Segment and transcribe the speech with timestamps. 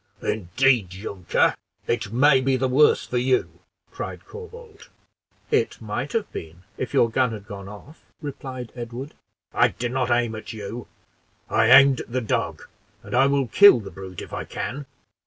[0.23, 1.55] "Indeed, younker!
[1.85, 3.59] it may be the worse for you,"
[3.91, 4.89] cried Corbould.
[5.51, 9.13] "It might have been if your gun had gone off," replied Edward.
[9.53, 10.87] "I did not aim at you.
[11.51, 12.63] I aimed at the dog,
[13.03, 14.87] and I will kill the brute if I can."